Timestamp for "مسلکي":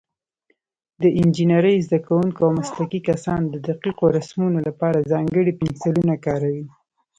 2.59-2.99